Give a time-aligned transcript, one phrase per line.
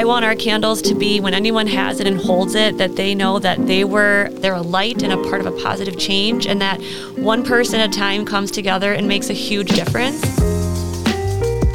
[0.00, 3.14] I want our candles to be when anyone has it and holds it, that they
[3.14, 6.58] know that they were they're a light and a part of a positive change, and
[6.62, 6.80] that
[7.18, 10.22] one person at a time comes together and makes a huge difference.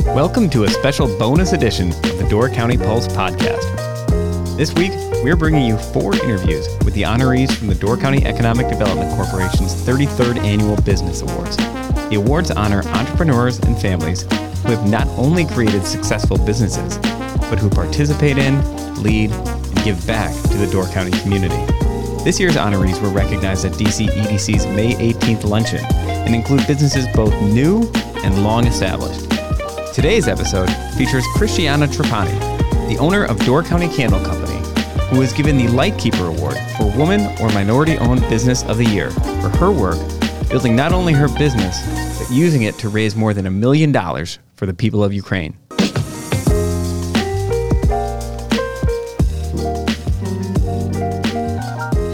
[0.08, 4.58] Welcome to a special bonus edition of the Door County Pulse podcast.
[4.58, 8.70] This week, we're bringing you four interviews with the honorees from the Door County Economic
[8.70, 11.58] Development Corporation's 33rd Annual Business Awards.
[11.58, 16.98] The awards honor entrepreneurs and families who have not only created successful businesses,
[17.50, 18.56] but who participate in,
[19.02, 21.56] lead, and give back to the Door County community.
[22.24, 27.34] This year's honorees were recognized at DC EDC's May 18th luncheon and include businesses both
[27.42, 27.90] new
[28.24, 29.30] and long established.
[29.94, 32.38] Today's episode features Christiana Trapani,
[32.90, 34.60] the owner of Door County Candle Company,
[35.10, 39.12] who was given the Lightkeeper Award for Woman or Minority Owned Business of the Year
[39.12, 40.00] for her work
[40.50, 41.82] building not only her business,
[42.20, 45.58] but using it to raise more than a million dollars for the people of Ukraine.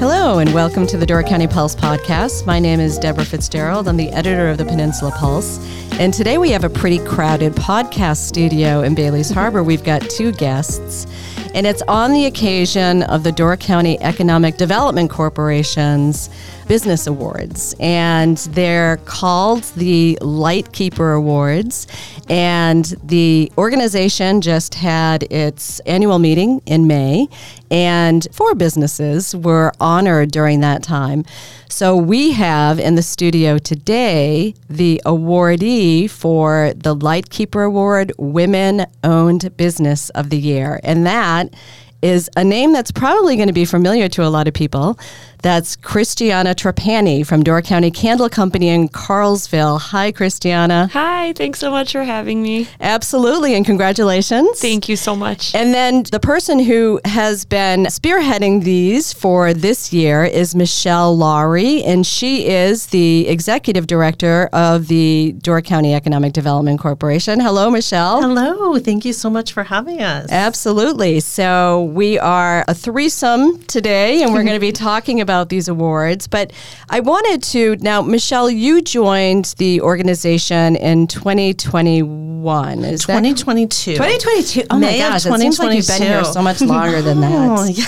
[0.01, 2.47] Hello, and welcome to the Door County Pulse podcast.
[2.47, 3.87] My name is Deborah Fitzgerald.
[3.87, 5.59] I'm the editor of the Peninsula Pulse.
[5.99, 9.61] And today we have a pretty crowded podcast studio in Bailey's Harbor.
[9.61, 11.05] We've got two guests,
[11.53, 16.31] and it's on the occasion of the Door County Economic Development Corporation's
[16.71, 17.75] Business Awards.
[17.81, 21.85] And they're called the Lightkeeper Awards.
[22.29, 27.27] And the organization just had its annual meeting in May,
[27.69, 31.25] and four businesses were honored during that time.
[31.67, 39.57] So we have in the studio today the awardee for the Lightkeeper Award Women Owned
[39.57, 40.79] Business of the Year.
[40.85, 41.53] And that
[42.01, 44.97] is a name that's probably going to be familiar to a lot of people.
[45.41, 49.79] That's Christiana Trapani from Door County Candle Company in Carlsville.
[49.79, 50.87] Hi, Christiana.
[50.93, 52.67] Hi, thanks so much for having me.
[52.79, 54.59] Absolutely, and congratulations.
[54.59, 55.55] Thank you so much.
[55.55, 61.81] And then the person who has been spearheading these for this year is Michelle Lawry,
[61.83, 67.39] and she is the executive director of the Door County Economic Development Corporation.
[67.39, 68.21] Hello, Michelle.
[68.21, 70.31] Hello, thank you so much for having us.
[70.31, 71.19] Absolutely.
[71.19, 76.27] So we are a threesome today, and we're going to be talking about these awards.
[76.27, 76.53] But
[76.89, 82.83] I wanted to now, Michelle, you joined the organization in 2021.
[82.83, 83.93] Is 2022.
[83.93, 84.63] 2022.
[84.69, 87.59] Oh May my gosh, it seems like you've been here so much longer than that.
[87.59, 87.85] Oh, yeah.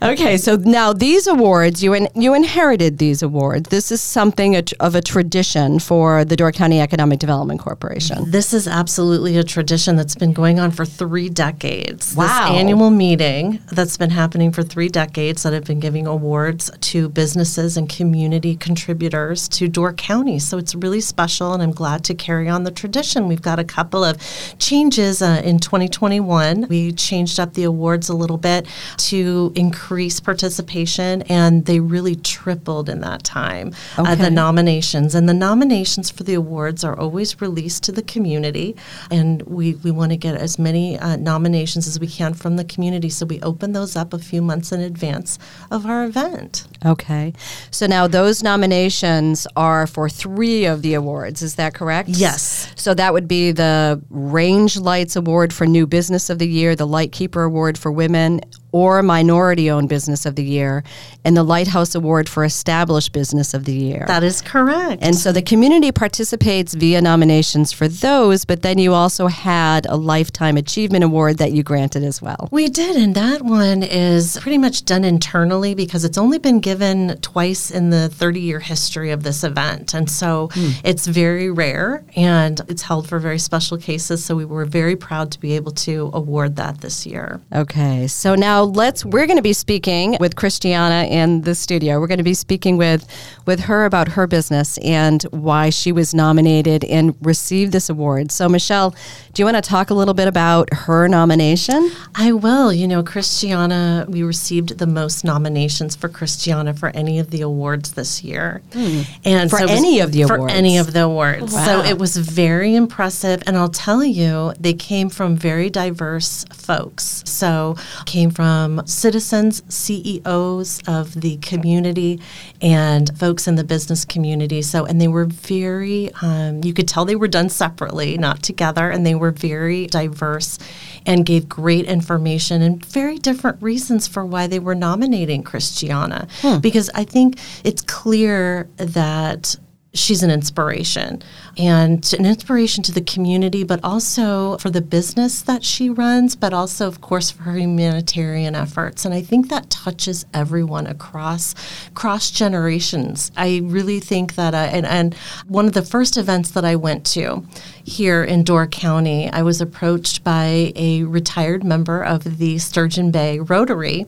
[0.02, 3.68] okay, so now these awards, you in, you inherited these awards.
[3.68, 8.30] This is something a of a tradition for the Door County Economic Development Corporation.
[8.30, 12.14] This is absolutely a tradition that's been going on for three decades.
[12.14, 12.26] Wow.
[12.26, 13.31] This annual meeting
[13.72, 18.56] that's been happening for three decades that have been giving awards to businesses and community
[18.56, 20.38] contributors to Door County.
[20.38, 23.28] So it's really special, and I'm glad to carry on the tradition.
[23.28, 24.18] We've got a couple of
[24.58, 26.66] changes uh, in 2021.
[26.68, 28.66] We changed up the awards a little bit
[28.98, 33.72] to increase participation, and they really tripled in that time.
[33.96, 38.76] Uh, the nominations and the nominations for the awards are always released to the community
[39.10, 42.64] and we, we want to get as many uh, nominations as we can from the
[42.64, 45.38] community so we open those up a few months in advance
[45.70, 47.32] of our event Okay,
[47.70, 51.40] so now those nominations are for three of the awards.
[51.40, 52.08] Is that correct?
[52.08, 52.72] Yes.
[52.74, 56.86] So that would be the Range Lights Award for New Business of the Year, the
[56.86, 58.40] Lightkeeper Award for Women
[58.72, 60.82] or Minority Owned Business of the Year,
[61.24, 64.04] and the Lighthouse Award for Established Business of the Year.
[64.08, 68.92] that is correct and so the community participates via nominations for those, but then you
[68.92, 72.48] also had a Lifetime Achievement Award that you granted as well.
[72.50, 77.18] We did, and that one is pretty much done internally because it's only been given
[77.20, 79.94] twice in the 30 year history of this event.
[79.94, 80.70] And so hmm.
[80.84, 84.24] it's very rare and it's held for very special cases.
[84.24, 87.40] So we were very proud to be able to award that this year.
[87.52, 92.00] Okay, so now let's we're going to be speaking with Christiana in the studio.
[92.00, 93.06] We're going to be speaking with
[93.46, 98.30] with her about her business and why she was nominated and received this award.
[98.32, 98.94] So Michelle,
[99.32, 101.90] do you want to talk a little bit about her nomination?
[102.14, 102.72] I will.
[102.72, 107.92] You know, Christiana, we received the most nominations for Christiana for any of the awards
[107.92, 108.62] this year.
[108.72, 109.00] Hmm.
[109.24, 110.52] And For was- any of the For awards?
[110.54, 111.54] any of the awards.
[111.56, 113.42] Oh, so it was very impressive.
[113.46, 117.22] And I'll tell you, they came from very diverse folks.
[117.26, 117.76] So
[118.06, 122.20] came from citizens, CEOs of the community,
[122.60, 124.62] and folks in the business community.
[124.62, 128.90] So, and they were very, um, you could tell they were done separately, not together,
[128.90, 130.58] and they were very diverse
[131.06, 136.28] and gave great information and very different reasons for why they were nominating Christiana.
[136.60, 139.56] Because I think it's clear that
[139.94, 141.22] she's an inspiration
[141.58, 146.52] and an inspiration to the community, but also for the business that she runs, but
[146.52, 149.04] also, of course, for her humanitarian efforts.
[149.04, 151.54] And I think that touches everyone across
[151.94, 153.30] cross generations.
[153.36, 155.14] I really think that, uh, and, and
[155.46, 157.46] one of the first events that I went to
[157.84, 163.40] here in Door County, I was approached by a retired member of the Sturgeon Bay
[163.40, 164.06] Rotary.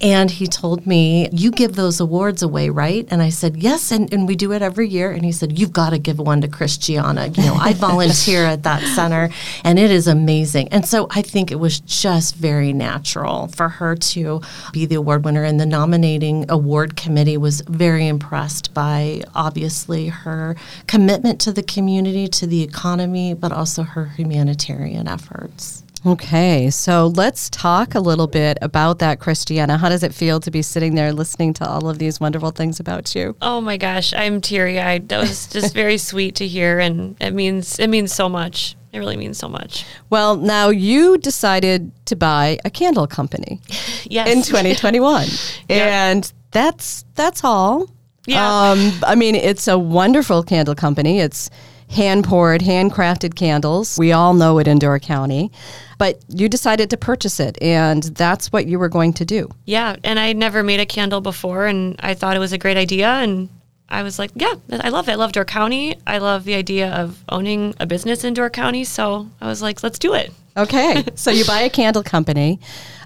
[0.00, 3.06] And he told me, You give those awards away, right?
[3.10, 5.12] And I said, Yes, and, and we do it every year.
[5.12, 6.48] And he said, You've got to give one to
[6.82, 7.28] Christiana.
[7.28, 9.30] You know, I volunteer at that center,
[9.62, 10.68] and it is amazing.
[10.70, 14.40] And so I think it was just very natural for her to
[14.72, 15.44] be the award winner.
[15.44, 20.56] And the nominating award committee was very impressed by obviously her
[20.88, 25.84] commitment to the community, to the economy, but also her humanitarian efforts.
[26.04, 29.78] Okay, so let's talk a little bit about that, Christiana.
[29.78, 32.80] How does it feel to be sitting there listening to all of these wonderful things
[32.80, 33.36] about you?
[33.40, 35.08] Oh my gosh, I'm teary eyed.
[35.10, 38.74] That was just very sweet to hear, and it means it means so much.
[38.92, 39.86] It really means so much.
[40.10, 43.60] Well, now you decided to buy a candle company
[44.04, 44.28] yes.
[44.28, 45.28] in 2021,
[45.68, 46.10] yeah.
[46.10, 47.88] and that's that's all.
[48.26, 48.70] Yeah.
[48.70, 51.20] Um, I mean, it's a wonderful candle company.
[51.20, 51.48] It's
[51.92, 53.98] hand poured, handcrafted candles.
[53.98, 55.52] We all know it in Door County,
[55.98, 59.48] but you decided to purchase it, and that's what you were going to do.
[59.66, 62.76] Yeah, and I never made a candle before, and I thought it was a great
[62.76, 63.48] idea, and
[63.88, 65.12] I was like, yeah, I love it.
[65.12, 65.96] I love Door County.
[66.06, 68.84] I love the idea of owning a business in Door County.
[68.84, 70.32] So I was like, let's do it.
[70.56, 71.04] Okay.
[71.14, 72.58] so you buy a candle company.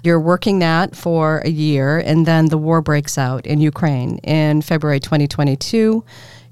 [0.03, 4.61] You're working that for a year, and then the war breaks out in Ukraine in
[4.61, 6.05] February 2022.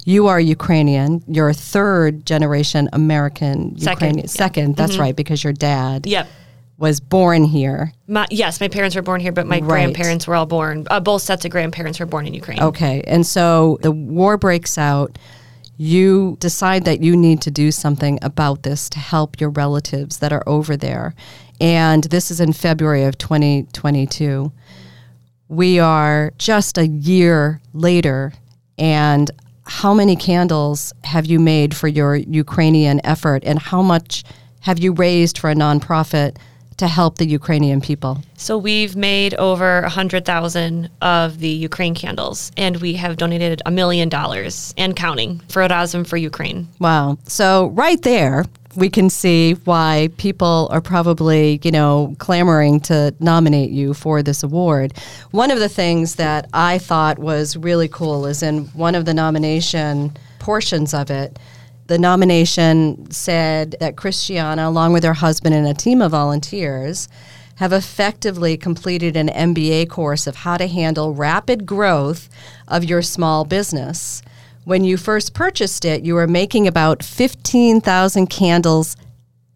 [0.06, 1.24] You are Ukrainian.
[1.28, 4.18] You're a third generation American second, Ukrainian.
[4.20, 4.32] Yeah.
[4.32, 5.02] Second, that's mm-hmm.
[5.02, 6.28] right, because your dad yep.
[6.78, 7.92] was born here.
[8.08, 9.64] My, yes, my parents were born here, but my right.
[9.64, 12.62] grandparents were all born, uh, both sets of grandparents were born in Ukraine.
[12.62, 13.02] Okay.
[13.08, 15.18] And so the war breaks out.
[15.78, 20.32] You decide that you need to do something about this to help your relatives that
[20.32, 21.16] are over there.
[21.60, 24.52] And this is in February of 2022.
[25.48, 28.34] We are just a year later,
[28.78, 29.32] and
[29.68, 34.24] how many candles have you made for your Ukrainian effort, and how much
[34.62, 36.38] have you raised for a nonprofit
[36.78, 38.22] to help the Ukrainian people?
[38.36, 43.62] So we've made over a hundred thousand of the Ukraine candles, and we have donated
[43.66, 46.68] a million dollars and counting for Razom for Ukraine.
[46.80, 47.18] Wow!
[47.28, 53.72] So right there, we can see why people are probably, you know, clamoring to nominate
[53.72, 54.94] you for this award.
[55.32, 59.14] One of the things that I thought was really cool is in one of the
[59.14, 61.40] nomination portions of it,
[61.88, 67.08] the nomination said that Christiana, along with her husband and a team of volunteers,
[67.56, 72.28] have effectively completed an MBA course of how to handle rapid growth
[72.68, 74.22] of your small business
[74.66, 78.98] when you first purchased it, you were making about 15,000 candles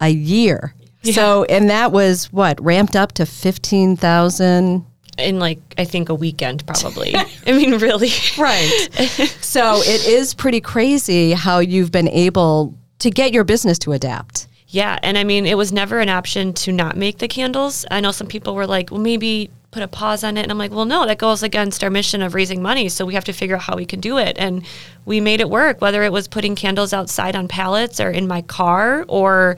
[0.00, 0.74] a year.
[1.02, 1.14] Yeah.
[1.14, 4.86] So, and that was what, ramped up to 15,000?
[5.18, 7.14] In like, I think a weekend, probably.
[7.46, 8.10] I mean, really.
[8.38, 8.88] Right.
[9.40, 14.46] so it is pretty crazy how you've been able to get your business to adapt.
[14.68, 14.98] Yeah.
[15.02, 17.84] And I mean, it was never an option to not make the candles.
[17.90, 20.42] I know some people were like, well, maybe put a pause on it.
[20.42, 22.88] And I'm like, well, no, that goes against our mission of raising money.
[22.88, 24.36] So we have to figure out how we can do it.
[24.38, 24.64] And
[25.04, 28.42] we made it work, whether it was putting candles outside on pallets or in my
[28.42, 29.56] car or,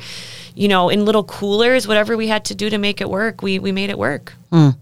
[0.54, 3.58] you know, in little coolers, whatever we had to do to make it work, we,
[3.58, 4.34] we made it work.
[4.52, 4.76] Mm.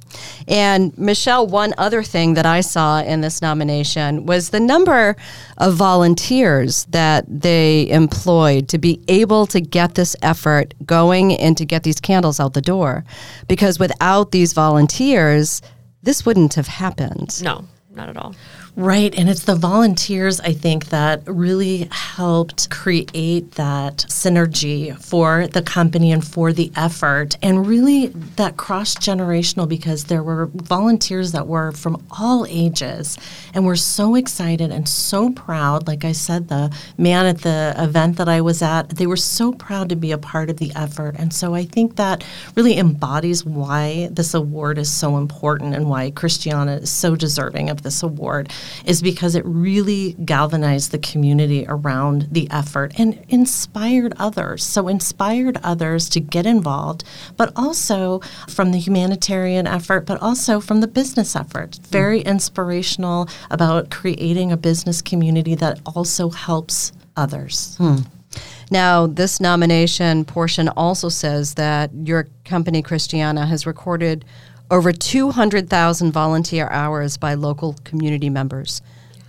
[0.49, 5.16] And Michelle, one other thing that I saw in this nomination was the number
[5.59, 11.64] of volunteers that they employed to be able to get this effort going and to
[11.64, 13.04] get these candles out the door.
[13.47, 15.62] Because without these volunteers,
[16.02, 17.40] this wouldn't have happened.
[17.40, 18.35] No, not at all.
[18.80, 19.14] Right.
[19.14, 26.12] And it's the volunteers, I think, that really helped create that synergy for the company
[26.12, 27.37] and for the effort.
[27.42, 28.06] And really
[28.37, 33.18] that cross generational because there were volunteers that were from all ages.
[33.52, 35.87] And we're so excited and so proud.
[35.87, 39.52] Like I said, the man at the event that I was at, they were so
[39.52, 41.16] proud to be a part of the effort.
[41.18, 42.25] And so I think that
[42.56, 47.82] really embodies why this award is so important and why Christiana is so deserving of
[47.82, 48.50] this award
[48.84, 54.64] is because it really galvanized the community around the effort and inspired others.
[54.64, 57.04] So, inspired others to get involved,
[57.36, 61.78] but also from the humanitarian effort, but also from the business effort.
[61.88, 67.76] Very inspirational about creating a business community that also helps others.
[67.76, 67.96] Hmm.
[68.70, 74.24] Now, this nomination portion also says that your company, Christiana, has recorded
[74.70, 78.82] over 200,000 volunteer hours by local community members.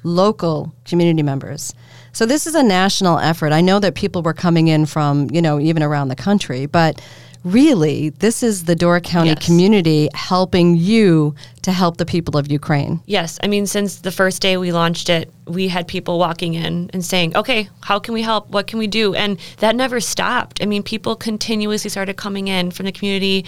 [0.03, 1.75] local community members.
[2.11, 3.51] So this is a national effort.
[3.53, 6.99] I know that people were coming in from, you know, even around the country, but
[7.43, 9.45] really, this is the Door County Yes.
[9.45, 12.99] community helping you to help the people of Ukraine.
[13.05, 16.89] Yes, I mean, since the first day we launched it, we had people walking in
[16.93, 18.49] and saying, okay, how can we help?
[18.49, 19.13] What can we do?
[19.13, 20.63] And that never stopped.
[20.63, 23.45] I mean, people continuously started coming in from the community.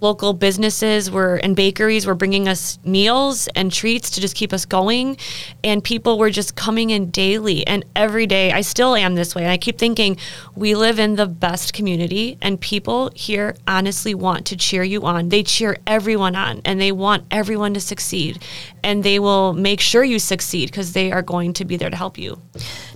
[0.00, 4.64] Local businesses were and bakeries were bringing us meals and treats to just keep us
[4.64, 5.16] going.
[5.64, 8.52] And people were just coming in daily and every day.
[8.52, 9.42] I still am this way.
[9.42, 10.16] And I keep thinking,
[10.54, 15.28] we live in the best community, and people here honestly want to cheer you on.
[15.28, 18.42] They cheer everyone on, and they want everyone to succeed.
[18.82, 21.96] And they will make sure you succeed because they are going to be there to
[21.96, 22.40] help you.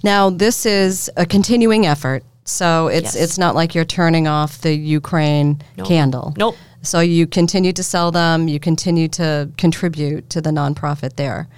[0.04, 2.22] Now, this is a continuing effort.
[2.44, 3.22] So it's Yes.
[3.22, 5.86] it's not like you're turning off the Ukraine Nope.
[5.86, 6.34] candle.
[6.36, 6.56] Nope.
[6.82, 11.48] So you continue to sell them, you continue to contribute to the nonprofit there.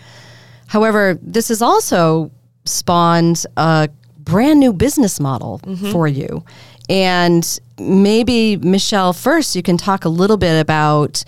[0.66, 2.30] However, this has also
[2.64, 3.88] spawned a
[4.18, 5.92] brand new business model mm-hmm.
[5.92, 6.44] for you.
[6.88, 11.24] And maybe Michelle first you can talk a little bit about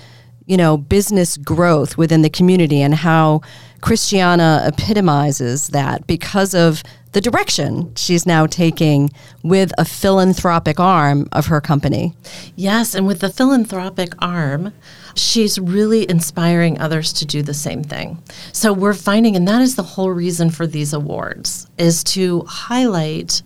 [0.46, 3.40] you know business growth within the community and how
[3.80, 6.82] Christiana epitomizes that because of
[7.16, 9.08] the direction she's now taking
[9.42, 12.12] with a philanthropic arm of her company.
[12.56, 14.74] Yes, and with the philanthropic arm,
[15.14, 18.22] she's really inspiring others to do the same thing.
[18.52, 23.40] So we're finding, and that is the whole reason for these awards, is to highlight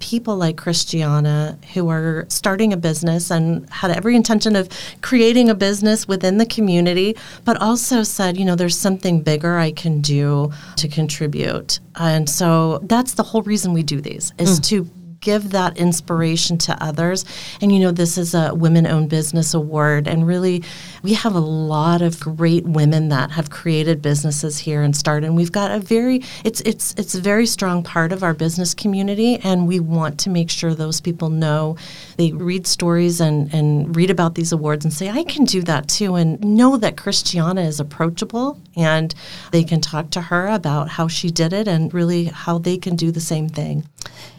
[0.00, 4.68] people like Christiana who are starting a business and had every intention of
[5.02, 9.72] creating a business within the community, but also said, you know, there's something bigger I
[9.72, 11.80] can do to contribute.
[11.96, 14.64] And so that's the whole reason we do these is mm.
[14.68, 14.90] to
[15.28, 17.22] give that inspiration to others.
[17.60, 20.08] And you know, this is a women owned business award.
[20.08, 20.64] And really,
[21.02, 25.26] we have a lot of great women that have created businesses here and started.
[25.26, 28.72] And we've got a very, it's, it's, it's a very strong part of our business
[28.72, 29.36] community.
[29.44, 31.76] And we want to make sure those people know
[32.16, 35.88] they read stories and, and read about these awards and say, I can do that
[35.88, 36.14] too.
[36.14, 39.14] And know that Christiana is approachable and
[39.52, 42.96] they can talk to her about how she did it and really how they can
[42.96, 43.84] do the same thing.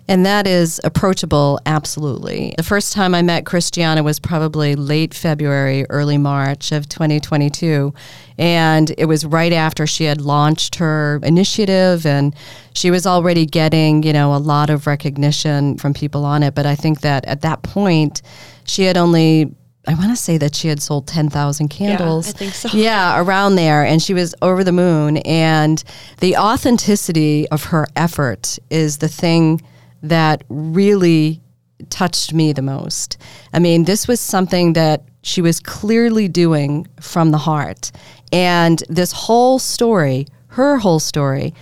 [0.08, 2.56] And that is approachable, absolutely.
[2.58, 7.94] The first time I met Christiana was probably late February, early March of 2022.
[8.40, 12.36] And it was right after she had launched her initiative and
[12.74, 16.56] she was already getting, you know, a lot of recognition from people on it.
[16.56, 18.24] But I think that at that point,
[18.64, 19.54] she had only
[19.90, 22.30] I want to say that she had sold 10,000 candles.
[22.30, 22.70] I think so.
[22.78, 23.84] Yeah, around there.
[23.84, 25.18] And she was over the moon.
[25.18, 25.84] And
[26.20, 29.64] the authenticity of her effort is the thing
[30.04, 31.42] that really
[31.90, 33.18] touched me the most.
[33.52, 37.92] I mean, this was something that she was clearly doing from the heart.
[38.32, 41.56] And this whole story, her whole story,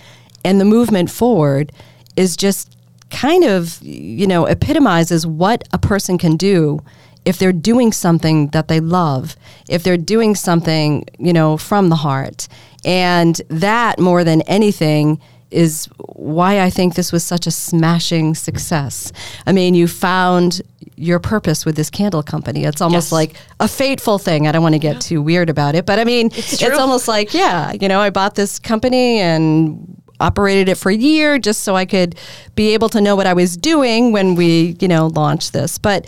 [0.44, 1.72] and the movement forward
[2.14, 2.76] is just
[3.10, 6.80] kind of, you know, epitomizes what a person can do
[7.24, 9.36] if they're doing something that they love,
[9.68, 12.48] if they're doing something, you know, from the heart.
[12.84, 15.20] And that more than anything
[15.50, 19.12] is why I think this was such a smashing success.
[19.46, 20.60] I mean, you found
[20.96, 22.64] your purpose with this candle company.
[22.64, 23.12] It's almost Yes.
[23.12, 24.46] like a fateful thing.
[24.46, 26.76] I don't want to get too weird about it, but I mean, it's, true.
[26.78, 31.38] almost like, yeah, you know, I bought this company and operated it for a year
[31.38, 32.16] just so I could
[32.56, 35.78] be able to know what I was doing when we, you know, launched this.
[35.78, 36.06] But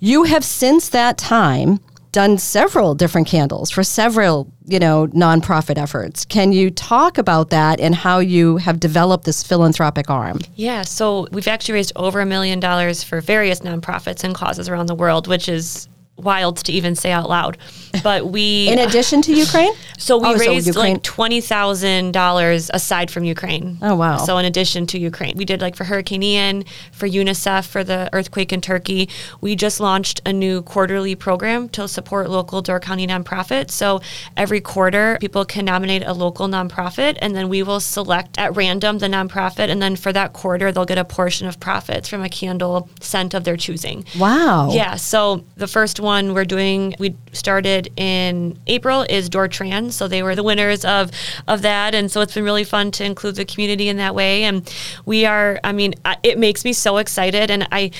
[0.00, 1.78] you have since that time
[2.12, 6.24] done several different candles for several, you know, nonprofit efforts.
[6.24, 10.40] Can you talk about that and how you have developed this philanthropic arm?
[10.56, 14.86] Yeah, so we've actually raised over a million dollars for various nonprofits and causes around
[14.86, 15.88] the world, which is
[16.22, 17.56] wild to even say out loud.
[18.02, 19.72] But we In addition to Ukraine?
[20.00, 23.76] So we Oh, raised Ukraine- like twenty thousand dollars aside from Ukraine.
[23.82, 24.16] Oh, wow.
[24.16, 28.08] So in addition to Ukraine, we did like for Hurricane Ian, for UNICEF, for the
[28.14, 29.10] earthquake in Turkey.
[29.42, 33.72] We just launched a new quarterly program to support local Door County nonprofits.
[33.72, 34.00] So
[34.38, 38.98] every quarter, people can nominate a local nonprofit, and then we will select at random
[39.00, 42.30] the nonprofit, and then for that quarter, they'll get a portion of profits from a
[42.30, 43.98] candle scent of their choosing.
[44.18, 44.70] Wow.
[44.72, 44.94] Yeah.
[44.96, 49.96] So the first one we're doing, we started in April, is Door Trans.
[49.96, 51.10] So they were the winners of
[51.48, 54.44] of that, and so it's been really fun to include the community in that way.
[54.44, 54.72] And
[55.06, 57.90] we are, I mean, it makes me so excited, and I,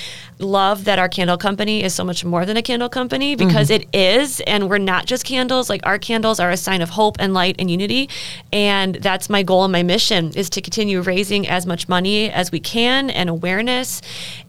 [0.41, 3.83] love that our candle company is so much more than a candle company because mm-hmm.
[3.83, 5.69] it is and we're not just candles.
[5.69, 8.09] Like our candles are a sign of hope and light and unity
[8.51, 12.51] and that's my goal and my mission is to continue raising as much money as
[12.51, 14.01] we can and awareness.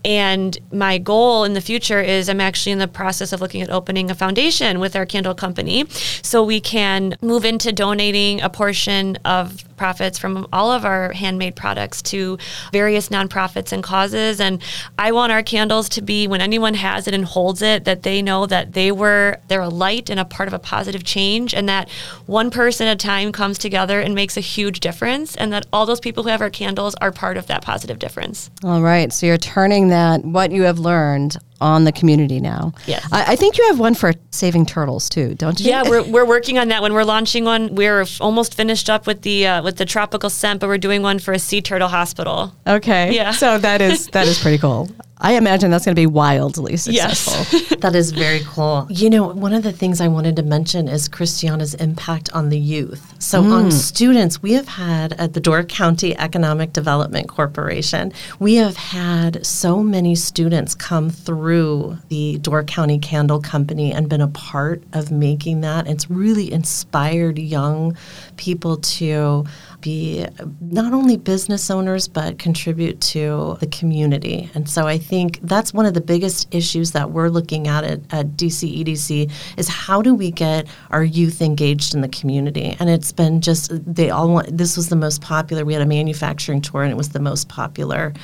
[0.05, 3.71] And my goal in the future is I'm actually in the process of looking at
[3.71, 5.87] opening a foundation with our candle company
[6.23, 11.57] so we can move into donating a portion of profits from all of our handmade
[11.57, 12.39] products to
[12.71, 14.41] various nonprofits and causes.
[14.41, 14.63] And
[14.97, 18.23] I want our candles to be when anyone has it and holds it that they
[18.23, 21.69] know that they were they're a light and a part of a positive change and
[21.69, 21.89] that
[22.27, 25.87] one person at a time comes together and makes a huge difference and that all
[25.87, 28.51] those people who have our candles are part of that positive difference.
[28.65, 29.13] All right.
[29.13, 32.75] So you're turning that, what you have learned, on the community now.
[32.87, 33.07] Yes.
[33.13, 35.71] I, I think you have one for saving turtles too, don't you?
[35.71, 36.93] Yeah, we're, we're working on that one.
[36.93, 37.75] We're launching one.
[37.75, 41.03] We're f- almost finished up with the uh, with the tropical scent, but we're doing
[41.03, 42.53] one for a sea turtle hospital.
[42.67, 43.15] Okay.
[43.15, 43.31] Yeah.
[43.31, 44.91] So that is that is pretty cool.
[45.23, 47.33] I imagine that's going to be wildly successful.
[47.35, 47.49] Yes.
[47.49, 47.77] successful.
[47.83, 48.87] That is very cool.
[48.91, 52.59] You know, one of the things I wanted to mention is Christiana's impact on the
[52.59, 53.15] youth.
[53.19, 53.73] So, on mm.
[53.73, 59.83] students, we have had at the Door County Economic Development Corporation, we have had so
[59.83, 65.63] many students come through the Door County Candle Company and been a part of making
[65.63, 65.89] that.
[65.89, 67.97] It's really inspired young
[68.37, 69.45] people to
[69.83, 70.27] be
[70.61, 74.51] not only business owners but contribute to the community.
[74.55, 78.01] And so I think that's one of the biggest issues that we're looking at at,
[78.11, 82.77] at DC EDC is how do we get our youth engaged in the community?
[82.79, 85.65] And it's been just they all want this was the most popular.
[85.65, 88.15] We had a manufacturing tour and it was the most popular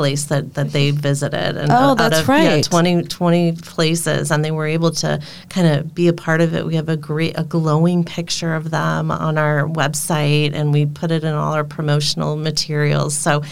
[0.00, 2.64] place that, that they visited and Oh, that's of, yeah, right.
[2.64, 6.64] 20, 20 places and they were able to kind of be a part of it.
[6.64, 11.10] We have a great a glowing picture of them on our website and we put
[11.10, 13.14] it in all our promotional materials.
[13.14, 13.42] So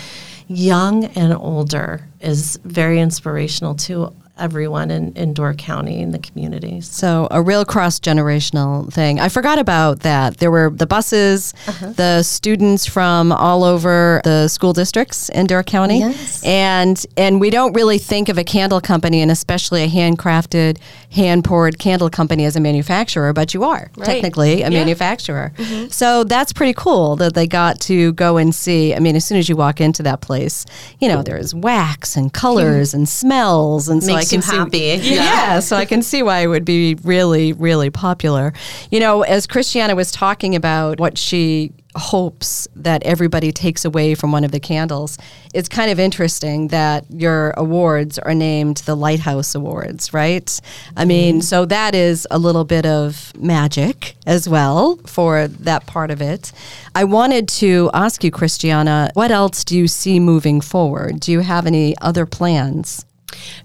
[0.47, 6.87] young and older is very inspirational to everyone in, in Door County in the communities.
[6.89, 9.21] So a real cross generational thing.
[9.21, 10.39] I forgot about that.
[10.39, 11.93] There were the buses, Uh-huh.
[11.93, 16.43] the students from all over the school districts in Door County, Yes.
[16.45, 20.79] and and we don't really think of a candle company and especially a handcrafted,
[21.13, 24.07] hand poured candle company as a manufacturer, but you are Right.
[24.07, 24.65] technically a Yeah.
[24.69, 24.75] Mm-hmm.
[24.75, 25.53] manufacturer.
[25.91, 28.95] So that's pretty cool that they got to go and see.
[28.95, 30.65] I mean, as soon as you walk into that place,
[31.01, 35.01] you know there's wax and colors and smells, and so Makes You see, happy.
[35.15, 35.61] yeah.
[35.61, 38.53] so I can see why it would be really, really popular.
[38.91, 44.33] You know, as Christiana was talking about what she hopes that everybody takes away from
[44.33, 45.19] one of the candles,
[45.53, 50.61] it's kind of interesting that your awards are named the Lighthouse Awards, right?
[50.97, 51.41] I mean, mm-hmm.
[51.43, 56.53] so that is a little bit of magic as well for that part of it.
[56.95, 61.21] I wanted to ask you, Christiana, what else do you see moving forward?
[61.21, 63.05] Do you have any other plans?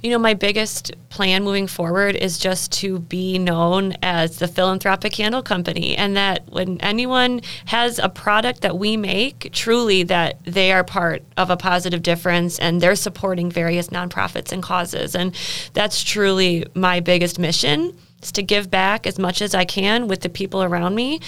[0.01, 5.13] You know, my biggest plan moving forward is just to be known as the philanthropic
[5.13, 10.71] candle company, and that when anyone has a product that we make, truly that they
[10.71, 15.15] are part of a positive difference and they're supporting various nonprofits and causes.
[15.15, 15.33] And
[15.73, 20.21] that's truly my biggest mission is to give back as much as I can with
[20.21, 21.19] the people around me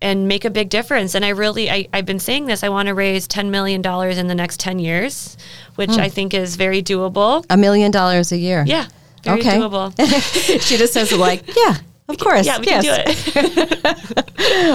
[0.00, 1.14] and make a big difference.
[1.14, 4.26] And I really, I, I've been saying this, I want to raise $10 million in
[4.26, 5.36] the next 10 years,
[5.76, 6.00] which hmm.
[6.00, 7.44] I think is very doable.
[7.50, 8.64] A million dollars a year.
[8.66, 8.86] Yeah,
[9.24, 9.56] very Okay.
[9.58, 9.92] doable.
[10.62, 11.76] she just says like, yeah,
[12.08, 12.46] of course.
[12.46, 13.32] yeah, we yes.
[13.32, 13.60] can do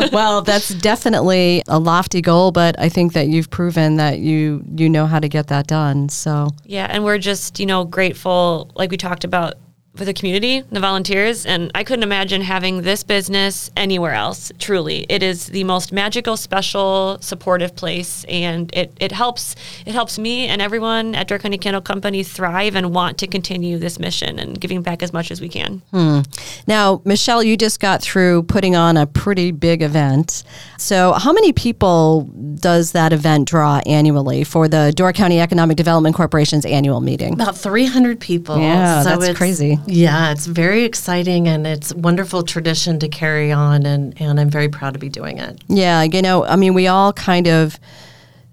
[0.03, 0.11] it.
[0.11, 4.89] well, that's definitely a lofty goal, but I think that you've proven that you you
[4.89, 6.09] know how to get that done.
[6.09, 9.55] So Yeah, and we're just, you know, grateful, like we talked about,
[9.97, 14.51] for the community, the volunteers, and I couldn't imagine having this business anywhere else.
[14.59, 19.55] Truly, it is the most magical, special, supportive place, and it, it helps
[19.85, 23.77] it helps me and everyone at Door County Candle Company thrive and want to continue
[23.77, 25.81] this mission and giving back as much as we can.
[25.91, 26.21] Hmm.
[26.67, 30.43] now, Michelle, you just got through putting on a pretty big event.
[30.77, 32.23] So, how many people
[32.55, 37.33] does that event draw annually for the Door County Economic Development Corporation's annual meeting?
[37.33, 38.59] About 300 people.
[38.59, 39.79] Yeah, that's it's- crazy.
[39.87, 44.67] Yeah, it's very exciting and it's wonderful tradition to carry on, and, and I'm very
[44.67, 45.61] proud to be doing it.
[45.69, 47.79] Yeah, you know, I mean, we all kind of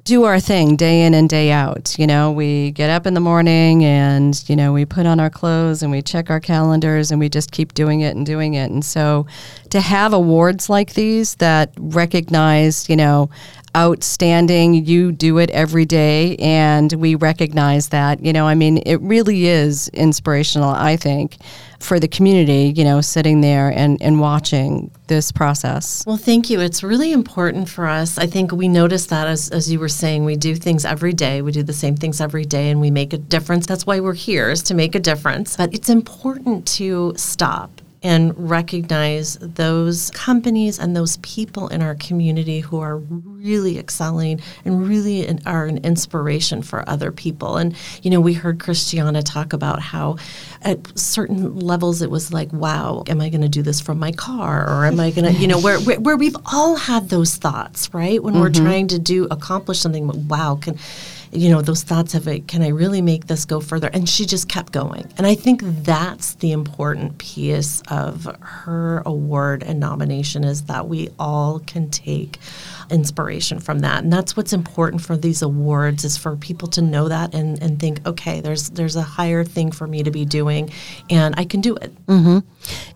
[0.04, 1.98] do our thing day in and day out.
[1.98, 5.30] You know, we get up in the morning and, you know, we put on our
[5.30, 8.70] clothes and we check our calendars and we just keep doing it and doing it.
[8.70, 9.26] And so
[9.70, 13.30] to have awards like these that recognize, you know,
[13.76, 14.84] outstanding.
[14.86, 18.24] You do it every day, and we recognize that.
[18.24, 21.36] You know, I mean, it really is inspirational, I think,
[21.80, 26.04] for the community, you know, sitting there and, and watching this process.
[26.06, 26.60] Well, thank you.
[26.60, 28.16] It's really important for us.
[28.16, 31.42] I think we notice that as, as you were saying, we do things every day.
[31.42, 33.66] We do the same things every day and we make a difference.
[33.66, 35.56] That's why we're here, is to make a difference.
[35.56, 42.60] But it's important to stop and recognize those companies and those people in our community
[42.60, 47.56] who are really excelling and really an, are an inspiration for other people.
[47.56, 50.18] And, you know, we heard Christiana talk about how
[50.60, 54.12] at certain levels it was like, wow, am I going to do this from my
[54.12, 54.68] car?
[54.68, 57.92] Or am I going to, you know, where, where, where, we've all had those thoughts,
[57.94, 58.22] right?
[58.22, 58.42] When mm-hmm.
[58.42, 60.78] we're trying to do, accomplish something, wow, can,
[61.34, 63.90] you know, those thoughts of it, can I really make this go further?
[63.92, 65.12] And she just kept going.
[65.18, 71.10] And I think that's the important piece of her award and nomination is that we
[71.18, 72.38] all can take
[72.90, 74.04] inspiration from that.
[74.04, 77.80] And that's what's important for these awards is for people to know that and, and
[77.80, 80.70] think, okay, there's there's a higher thing for me to be doing
[81.10, 81.92] and I can do it.
[82.06, 82.38] Mm-hmm.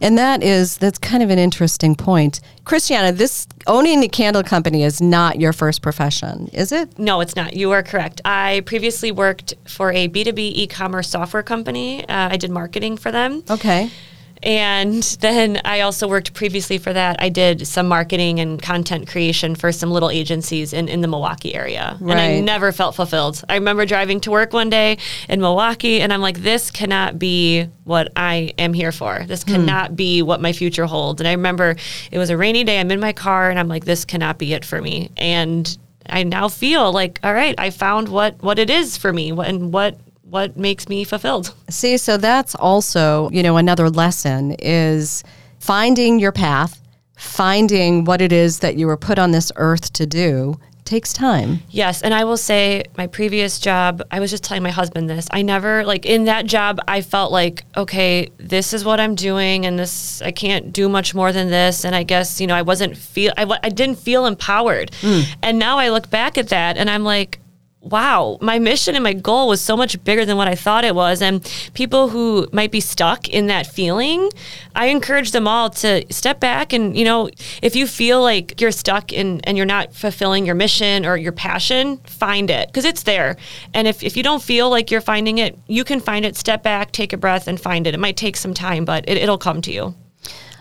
[0.01, 2.41] And that is that's kind of an interesting point.
[2.65, 6.99] Christiana, this owning a candle company is not your first profession, is it?
[6.99, 7.55] No, it's not.
[7.55, 8.21] You are correct.
[8.25, 12.07] I previously worked for a B2B e-commerce software company.
[12.09, 13.43] Uh, I did marketing for them.
[13.49, 13.91] Okay.
[14.43, 17.21] And then I also worked previously for that.
[17.21, 21.55] I did some marketing and content creation for some little agencies in, in the Milwaukee
[21.55, 21.97] area.
[22.01, 22.19] Right.
[22.19, 23.43] And I never felt fulfilled.
[23.49, 24.99] I remember driving to work one day
[25.29, 29.25] in Milwaukee and I'm like, this cannot be what I am here for.
[29.27, 29.53] This hmm.
[29.53, 29.95] cannot hmm.
[29.95, 31.21] be what my future holds.
[31.21, 31.77] And I remember
[32.11, 32.79] it was a rainy day.
[32.81, 35.11] I'm in my car and I'm like, this cannot be it for me.
[35.17, 35.77] And
[36.09, 39.49] I now feel like, all right, I found what, what it is for me what,
[39.49, 39.99] and what
[40.31, 41.55] what makes me fulfilled.
[41.71, 45.25] See, so that's also, you know, another lesson is
[45.59, 46.81] finding your path,
[47.17, 51.61] finding what it is that you were put on this earth to do takes time.
[51.71, 55.29] Yes, and I will say my previous job, I was just telling my husband this.
[55.31, 59.67] I never like in that job I felt like, okay, this is what I'm doing
[59.67, 62.63] and this I can't do much more than this and I guess, you know, I
[62.63, 64.91] wasn't feel I, I didn't feel empowered.
[65.03, 65.37] Mm.
[65.43, 67.39] And now I look back at that and I'm like
[67.81, 70.95] wow, my mission and my goal was so much bigger than what I thought it
[70.95, 71.23] was.
[71.23, 71.43] And
[71.75, 74.31] people who might be stuck in that feeling,
[74.75, 77.31] I encourage them all to step back and, you know,
[77.63, 81.33] if you feel like you're stuck in and you're not fulfilling your mission or your
[81.33, 83.37] passion, find it because it's there.
[83.75, 86.63] And if, if you don't feel like you're finding it, you can find it, step
[86.63, 87.95] back, take a breath and find it.
[87.95, 89.95] It might take some time, but it, it'll come to you.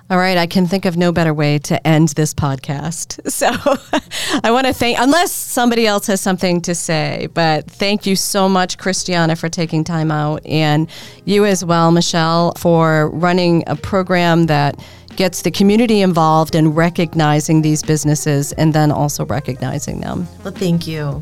[0.09, 3.19] All right, I can think of no better way to end this podcast.
[3.37, 3.47] So
[4.43, 8.49] I want to thank, unless somebody else has something to say, but thank you so
[8.49, 10.89] much, Christiana, for taking time out, and
[11.25, 14.79] you as well, Michelle, for running a program that
[15.17, 20.27] gets the community involved in recognizing these businesses and then also recognizing them.
[20.43, 21.21] Well, thank you.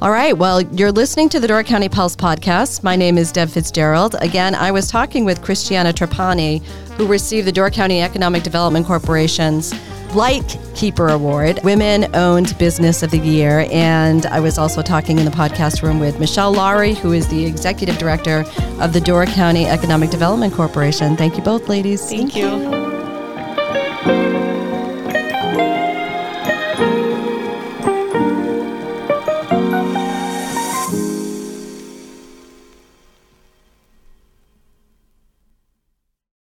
[0.00, 0.38] All right.
[0.38, 2.82] Well, you're listening to the Door County Pulse podcast.
[2.82, 4.14] My name is Deb Fitzgerald.
[4.20, 6.62] Again, I was talking with Christiana Trapani,
[6.96, 9.74] who received the Door County Economic Development Corporation's
[10.14, 13.66] Lightkeeper Award, Women Owned Business of the Year.
[13.72, 17.44] And I was also talking in the podcast room with Michelle Lawry, who is the
[17.44, 18.44] Executive Director
[18.80, 21.16] of the Door County Economic Development Corporation.
[21.16, 22.08] Thank you both, ladies.
[22.08, 22.76] Thank, Thank you.
[22.76, 22.81] you.
[24.04, 24.41] Bye.